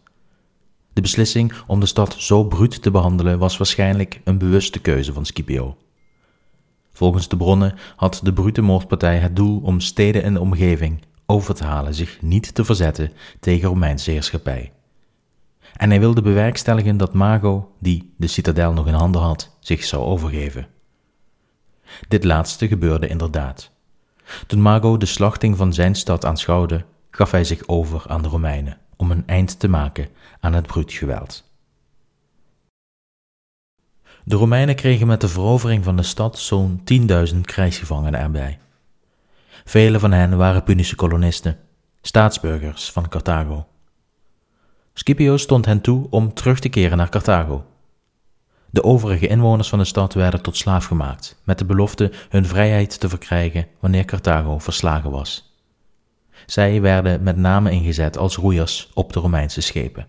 De 0.92 1.00
beslissing 1.00 1.52
om 1.66 1.80
de 1.80 1.86
stad 1.86 2.14
zo 2.18 2.44
bruut 2.44 2.82
te 2.82 2.90
behandelen 2.90 3.38
was 3.38 3.56
waarschijnlijk 3.56 4.20
een 4.24 4.38
bewuste 4.38 4.78
keuze 4.78 5.12
van 5.12 5.26
Scipio. 5.26 5.76
Volgens 6.92 7.28
de 7.28 7.36
bronnen 7.36 7.74
had 7.96 8.20
de 8.22 8.32
brute 8.32 8.60
moordpartij 8.60 9.18
het 9.18 9.36
doel 9.36 9.60
om 9.60 9.80
steden 9.80 10.22
in 10.22 10.34
de 10.34 10.40
omgeving 10.40 11.02
over 11.26 11.54
te 11.54 11.64
halen 11.64 11.94
zich 11.94 12.22
niet 12.22 12.54
te 12.54 12.64
verzetten 12.64 13.12
tegen 13.40 13.68
Romeinse 13.68 14.10
heerschappij. 14.10 14.72
En 15.76 15.90
hij 15.90 16.00
wilde 16.00 16.22
bewerkstelligen 16.22 16.96
dat 16.96 17.14
Mago, 17.14 17.72
die 17.80 18.14
de 18.16 18.26
citadel 18.26 18.72
nog 18.72 18.86
in 18.86 18.94
handen 18.94 19.20
had, 19.20 19.56
zich 19.60 19.84
zou 19.84 20.04
overgeven. 20.04 20.66
Dit 22.08 22.24
laatste 22.24 22.68
gebeurde 22.68 23.08
inderdaad. 23.08 23.70
Toen 24.46 24.60
Mago 24.60 24.96
de 24.96 25.06
slachting 25.06 25.56
van 25.56 25.72
zijn 25.72 25.94
stad 25.94 26.24
aanschouwde, 26.24 26.84
gaf 27.10 27.30
hij 27.30 27.44
zich 27.44 27.68
over 27.68 28.02
aan 28.06 28.22
de 28.22 28.28
Romeinen 28.28 28.78
om 28.96 29.10
een 29.10 29.26
eind 29.26 29.58
te 29.58 29.68
maken 29.68 30.08
aan 30.40 30.52
het 30.52 30.66
bruut 30.66 30.92
geweld. 30.92 31.44
De 34.24 34.36
Romeinen 34.36 34.74
kregen 34.74 35.06
met 35.06 35.20
de 35.20 35.28
verovering 35.28 35.84
van 35.84 35.96
de 35.96 36.02
stad 36.02 36.38
zo'n 36.38 36.82
10.000 37.32 37.40
krijgsgevangenen 37.40 38.20
erbij. 38.20 38.58
Vele 39.64 39.98
van 39.98 40.12
hen 40.12 40.36
waren 40.36 40.62
Punische 40.62 40.94
kolonisten, 40.94 41.58
staatsburgers 42.00 42.92
van 42.92 43.08
Carthago. 43.08 43.66
Scipio 44.92 45.36
stond 45.36 45.64
hen 45.66 45.80
toe 45.80 46.06
om 46.10 46.34
terug 46.34 46.58
te 46.58 46.68
keren 46.68 46.96
naar 46.96 47.08
Carthago. 47.08 47.64
De 48.70 48.84
overige 48.84 49.26
inwoners 49.26 49.68
van 49.68 49.78
de 49.78 49.84
stad 49.84 50.14
werden 50.14 50.42
tot 50.42 50.56
slaaf 50.56 50.84
gemaakt, 50.84 51.40
met 51.44 51.58
de 51.58 51.64
belofte 51.64 52.12
hun 52.28 52.46
vrijheid 52.46 53.00
te 53.00 53.08
verkrijgen 53.08 53.66
wanneer 53.80 54.04
Carthago 54.04 54.58
verslagen 54.58 55.10
was. 55.10 55.54
Zij 56.46 56.80
werden 56.80 57.22
met 57.22 57.36
name 57.36 57.70
ingezet 57.70 58.18
als 58.18 58.36
roeiers 58.36 58.90
op 58.94 59.12
de 59.12 59.20
Romeinse 59.20 59.60
schepen. 59.60 60.06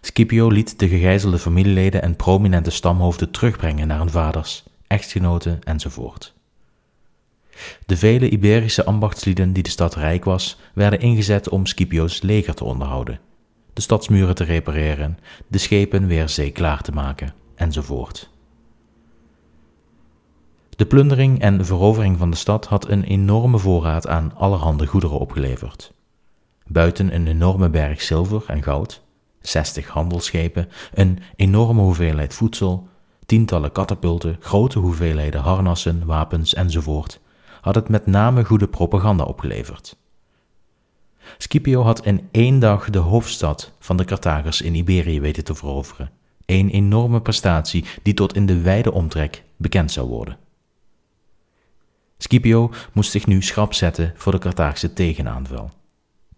Scipio 0.00 0.48
liet 0.48 0.78
de 0.78 0.88
gegijzelde 0.88 1.38
familieleden 1.38 2.02
en 2.02 2.16
prominente 2.16 2.70
stamhoofden 2.70 3.30
terugbrengen 3.30 3.86
naar 3.86 3.98
hun 3.98 4.10
vaders, 4.10 4.64
echtgenoten 4.86 5.58
enzovoort. 5.64 6.34
De 7.86 7.96
vele 7.96 8.28
Iberische 8.28 8.84
ambachtslieden 8.84 9.52
die 9.52 9.62
de 9.62 9.70
stad 9.70 9.94
rijk 9.94 10.24
was, 10.24 10.58
werden 10.74 11.00
ingezet 11.00 11.48
om 11.48 11.66
Scipio's 11.66 12.22
leger 12.22 12.54
te 12.54 12.64
onderhouden, 12.64 13.20
de 13.78 13.84
stadsmuren 13.84 14.34
te 14.34 14.44
repareren, 14.44 15.18
de 15.48 15.58
schepen 15.58 16.06
weer 16.06 16.28
zeeklaar 16.28 16.82
te 16.82 16.92
maken, 16.92 17.34
enzovoort. 17.54 18.30
De 20.70 20.86
plundering 20.86 21.40
en 21.40 21.64
verovering 21.64 22.18
van 22.18 22.30
de 22.30 22.36
stad 22.36 22.66
had 22.66 22.88
een 22.88 23.04
enorme 23.04 23.58
voorraad 23.58 24.06
aan 24.06 24.32
allerhande 24.34 24.86
goederen 24.86 25.18
opgeleverd. 25.18 25.92
Buiten 26.66 27.14
een 27.14 27.26
enorme 27.26 27.70
berg 27.70 28.02
zilver 28.02 28.44
en 28.46 28.62
goud, 28.62 29.02
60 29.40 29.88
handelsschepen, 29.88 30.68
een 30.94 31.18
enorme 31.36 31.80
hoeveelheid 31.80 32.34
voedsel, 32.34 32.88
tientallen 33.26 33.72
katapulten, 33.72 34.36
grote 34.40 34.78
hoeveelheden 34.78 35.40
harnassen, 35.40 36.06
wapens 36.06 36.54
enzovoort, 36.54 37.20
had 37.60 37.74
het 37.74 37.88
met 37.88 38.06
name 38.06 38.44
goede 38.44 38.68
propaganda 38.68 39.24
opgeleverd. 39.24 39.96
Scipio 41.38 41.82
had 41.82 42.04
in 42.04 42.28
één 42.30 42.58
dag 42.58 42.90
de 42.90 42.98
hoofdstad 42.98 43.72
van 43.78 43.96
de 43.96 44.04
Carthagers 44.04 44.60
in 44.60 44.74
Iberië 44.74 45.20
weten 45.20 45.44
te 45.44 45.54
veroveren, 45.54 46.10
een 46.46 46.68
enorme 46.68 47.20
prestatie 47.20 47.84
die 48.02 48.14
tot 48.14 48.34
in 48.34 48.46
de 48.46 48.60
wijde 48.60 48.92
omtrek 48.92 49.42
bekend 49.56 49.92
zou 49.92 50.08
worden. 50.08 50.38
Scipio 52.18 52.70
moest 52.92 53.10
zich 53.10 53.26
nu 53.26 53.42
schrap 53.42 53.74
zetten 53.74 54.12
voor 54.16 54.32
de 54.32 54.38
Carthaagse 54.38 54.92
tegenaanval. 54.92 55.70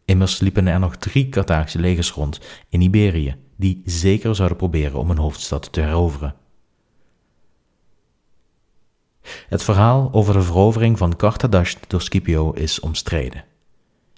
Immers 0.04 0.40
liepen 0.40 0.66
er 0.66 0.78
nog 0.78 0.96
drie 0.96 1.28
Carthaagse 1.28 1.78
legers 1.78 2.10
rond 2.10 2.40
in 2.68 2.80
Iberië, 2.80 3.36
die 3.56 3.82
zeker 3.84 4.34
zouden 4.34 4.56
proberen 4.56 4.98
om 4.98 5.10
een 5.10 5.18
hoofdstad 5.18 5.72
te 5.72 5.80
heroveren. 5.80 6.34
Het 9.48 9.62
verhaal 9.62 10.08
over 10.12 10.34
de 10.34 10.42
verovering 10.42 10.98
van 10.98 11.16
Carthage 11.16 11.76
door 11.86 12.02
Scipio 12.02 12.52
is 12.52 12.80
omstreden. 12.80 13.44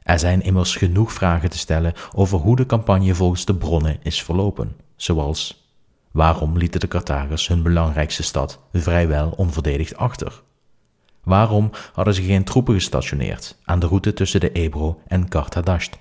Er 0.02 0.18
zijn 0.18 0.42
immers 0.42 0.76
genoeg 0.76 1.12
vragen 1.12 1.50
te 1.50 1.58
stellen 1.58 1.92
over 2.14 2.38
hoe 2.38 2.56
de 2.56 2.66
campagne 2.66 3.14
volgens 3.14 3.44
de 3.44 3.54
bronnen 3.54 3.96
is 4.02 4.22
verlopen, 4.22 4.76
zoals 4.96 5.70
waarom 6.10 6.58
lieten 6.58 6.80
de 6.80 6.88
Carthagers 6.88 7.48
hun 7.48 7.62
belangrijkste 7.62 8.22
stad 8.22 8.60
vrijwel 8.72 9.30
onverdedigd 9.36 9.96
achter? 9.96 10.42
Waarom 11.24 11.70
hadden 11.92 12.14
ze 12.14 12.22
geen 12.22 12.44
troepen 12.44 12.74
gestationeerd 12.74 13.58
aan 13.64 13.78
de 13.78 13.86
route 13.86 14.12
tussen 14.12 14.40
de 14.40 14.52
Ebro 14.52 15.00
en 15.06 15.28
Carthadasht? 15.28 15.98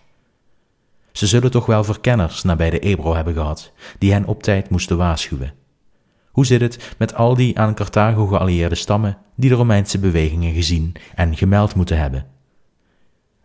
Ze 1.11 1.27
zullen 1.27 1.51
toch 1.51 1.65
wel 1.65 1.83
verkenners 1.83 2.43
nabij 2.43 2.69
de 2.69 2.79
Ebro 2.79 3.15
hebben 3.15 3.33
gehad, 3.33 3.71
die 3.99 4.11
hen 4.11 4.25
op 4.25 4.43
tijd 4.43 4.69
moesten 4.69 4.97
waarschuwen. 4.97 5.53
Hoe 6.31 6.45
zit 6.45 6.61
het 6.61 6.95
met 6.97 7.15
al 7.15 7.35
die 7.35 7.59
aan 7.59 7.73
Carthago 7.73 8.27
geallieerde 8.27 8.75
stammen 8.75 9.17
die 9.35 9.49
de 9.49 9.55
Romeinse 9.55 9.99
bewegingen 9.99 10.53
gezien 10.53 10.93
en 11.15 11.37
gemeld 11.37 11.75
moeten 11.75 11.97
hebben? 11.97 12.25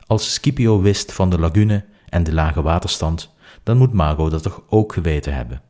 Als 0.06 0.34
Scipio 0.34 0.80
wist 0.80 1.12
van 1.12 1.30
de 1.30 1.38
lagune 1.38 1.84
en 2.08 2.24
de 2.24 2.32
lage 2.32 2.62
waterstand, 2.62 3.34
dan 3.62 3.76
moet 3.76 3.92
Mago 3.92 4.28
dat 4.28 4.42
toch 4.42 4.62
ook 4.68 4.92
geweten 4.92 5.34
hebben. 5.34 5.62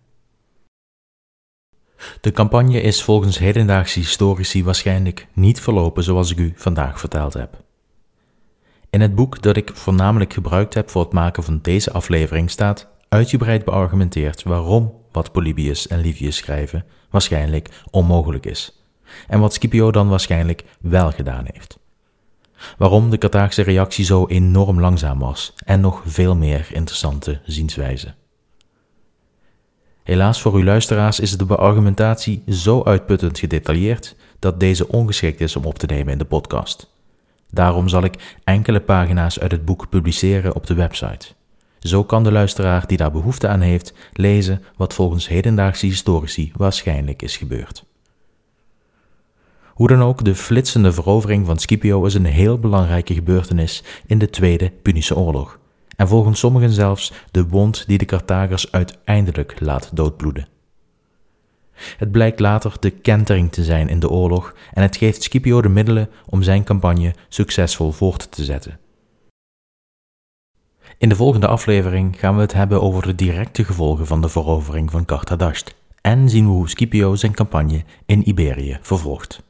De 2.21 2.31
campagne 2.31 2.81
is 2.81 3.02
volgens 3.02 3.38
hedendaagse 3.38 3.99
historici 3.99 4.64
waarschijnlijk 4.64 5.28
niet 5.33 5.61
verlopen 5.61 6.02
zoals 6.02 6.31
ik 6.31 6.38
u 6.38 6.52
vandaag 6.57 7.00
verteld 7.00 7.33
heb. 7.33 7.64
In 8.90 9.00
het 9.00 9.14
boek 9.14 9.43
dat 9.43 9.57
ik 9.57 9.71
voornamelijk 9.75 10.33
gebruikt 10.33 10.75
heb 10.75 10.90
voor 10.90 11.02
het 11.02 11.12
maken 11.12 11.43
van 11.43 11.59
deze 11.62 11.93
aflevering 11.93 12.50
staat 12.50 12.88
uitgebreid 13.09 13.64
beargumenteerd 13.64 14.43
waarom 14.43 14.95
wat 15.12 15.33
Polybius 15.33 15.87
en 15.87 16.00
Livius 16.00 16.37
schrijven 16.37 16.85
waarschijnlijk 17.11 17.83
onmogelijk 17.90 18.47
is, 18.47 18.83
en 19.28 19.40
wat 19.40 19.55
Scipio 19.55 19.90
dan 19.90 20.09
waarschijnlijk 20.09 20.64
wel 20.81 21.11
gedaan 21.11 21.45
heeft. 21.52 21.78
Waarom 22.78 23.10
de 23.10 23.18
Carthaagse 23.18 23.62
reactie 23.62 24.04
zo 24.04 24.26
enorm 24.26 24.80
langzaam 24.80 25.18
was 25.18 25.54
en 25.64 25.80
nog 25.80 26.02
veel 26.06 26.36
meer 26.36 26.68
interessante 26.72 27.40
zienswijzen. 27.44 28.14
Helaas 30.02 30.40
voor 30.40 30.54
uw 30.54 30.64
luisteraars 30.64 31.20
is 31.20 31.36
de 31.36 31.44
beargumentatie 31.44 32.42
zo 32.48 32.82
uitputtend 32.82 33.38
gedetailleerd 33.38 34.16
dat 34.38 34.60
deze 34.60 34.88
ongeschikt 34.88 35.40
is 35.40 35.56
om 35.56 35.64
op 35.64 35.78
te 35.78 35.86
nemen 35.86 36.12
in 36.12 36.18
de 36.18 36.25
podcast. 36.25 36.94
Daarom 37.50 37.88
zal 37.88 38.02
ik 38.02 38.38
enkele 38.44 38.80
pagina's 38.80 39.38
uit 39.38 39.50
het 39.50 39.64
boek 39.64 39.88
publiceren 39.88 40.54
op 40.54 40.66
de 40.66 40.75
website. 40.75 41.26
Zo 41.78 42.04
kan 42.04 42.25
de 42.25 42.32
luisteraar 42.32 42.86
die 42.86 42.96
daar 42.96 43.10
behoefte 43.10 43.48
aan 43.48 43.60
heeft 43.60 43.92
lezen 44.12 44.62
wat 44.76 44.94
volgens 44.94 45.28
hedendaagse 45.28 45.86
historici 45.86 46.52
waarschijnlijk 46.56 47.22
is 47.22 47.36
gebeurd. 47.36 47.84
Hoe 49.76 49.88
dan 49.88 50.02
ook, 50.02 50.25
de 50.25 50.35
flitsende 50.35 50.92
verovering 50.92 51.47
van 51.47 51.59
Scipio 51.59 52.04
is 52.04 52.14
een 52.14 52.25
heel 52.25 52.59
belangrijke 52.59 53.14
gebeurtenis 53.14 53.83
in 54.06 54.18
de 54.18 54.30
Tweede 54.30 54.71
Punische 54.71 55.16
Oorlog, 55.16 55.59
en 55.97 56.09
volgens 56.09 56.38
sommigen 56.38 56.71
zelfs 56.71 57.12
de 57.30 57.49
wond 57.49 57.85
die 57.87 57.99
de 57.99 58.04
Carthagers 58.04 58.73
uiteindelijk 58.73 59.61
laat 59.61 59.90
doodbloeden. 59.97 60.49
Het 61.97 62.11
blijkt 62.11 62.40
later 62.40 62.76
de 62.80 62.90
kentering 62.90 63.52
te 63.52 63.64
zijn 63.64 63.88
in 63.88 64.00
de 64.00 64.11
oorlog 64.11 64.54
en 64.73 64.83
het 64.83 64.97
geeft 64.97 65.23
Scipio 65.23 65.62
de 65.62 65.68
middelen 65.68 66.11
om 66.26 66.42
zijn 66.42 66.64
campagne 66.64 67.14
succesvol 67.29 67.92
voort 67.92 68.31
te 68.31 68.44
zetten. 68.44 68.79
In 70.98 71.09
de 71.09 71.16
volgende 71.16 71.46
aflevering 71.46 72.18
gaan 72.18 72.35
we 72.35 72.40
het 72.40 72.53
hebben 72.53 72.83
over 72.83 73.03
de 73.03 73.14
directe 73.14 73.64
gevolgen 73.64 74.07
van 74.07 74.20
de 74.20 74.29
verovering 74.29 74.90
van 74.90 75.05
Carthadasht 75.05 75.74
en 76.00 76.29
zien 76.29 76.44
we 76.44 76.50
hoe 76.50 76.68
Scipio 76.68 77.14
zijn 77.14 77.35
campagne 77.35 77.85
in 78.07 78.29
Iberië 78.29 78.79
vervolgt. 78.81 79.44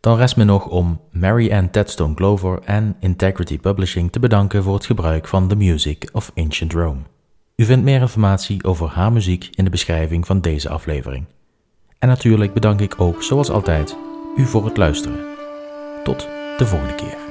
Dan 0.00 0.16
rest 0.16 0.36
me 0.36 0.44
nog 0.44 0.66
om 0.66 1.00
Mary 1.10 1.52
Ann 1.52 1.70
Tedstone 1.70 2.14
Glover 2.14 2.58
en 2.64 2.96
Integrity 3.00 3.58
Publishing 3.58 4.12
te 4.12 4.18
bedanken 4.18 4.62
voor 4.62 4.74
het 4.74 4.86
gebruik 4.86 5.28
van 5.28 5.48
The 5.48 5.56
Music 5.56 6.08
of 6.12 6.32
Ancient 6.34 6.72
Rome. 6.72 7.00
U 7.56 7.64
vindt 7.64 7.84
meer 7.84 8.00
informatie 8.00 8.64
over 8.64 8.88
haar 8.88 9.12
muziek 9.12 9.48
in 9.54 9.64
de 9.64 9.70
beschrijving 9.70 10.26
van 10.26 10.40
deze 10.40 10.68
aflevering. 10.68 11.24
En 11.98 12.08
natuurlijk 12.08 12.52
bedank 12.52 12.80
ik 12.80 13.00
ook, 13.00 13.22
zoals 13.22 13.50
altijd, 13.50 13.96
u 14.36 14.46
voor 14.46 14.64
het 14.64 14.76
luisteren. 14.76 15.20
Tot 16.04 16.28
de 16.56 16.66
volgende 16.66 16.94
keer. 16.94 17.27